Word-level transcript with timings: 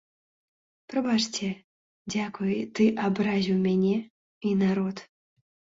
Прабачце, 0.93 1.49
дзякуй, 2.15 2.53
ты 2.79 2.83
абразіў 3.07 3.57
мяне 3.69 3.95
і 4.51 4.57
народ. 4.65 4.97